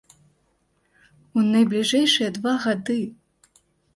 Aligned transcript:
У 1.41 1.43
найбліжэйшыя 1.49 2.29
два 2.37 2.53
гады! 2.65 2.99